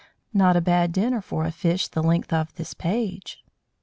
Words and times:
Not 0.33 0.55
a 0.57 0.61
bad 0.61 0.93
dinner 0.93 1.21
for 1.21 1.45
a 1.45 1.51
fish 1.51 1.87
the 1.87 2.01
length 2.01 2.33
of 2.33 2.55
this 2.55 2.73
page! 2.73 3.43